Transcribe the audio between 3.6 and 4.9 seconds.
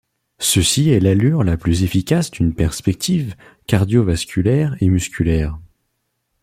cardiovasculaire et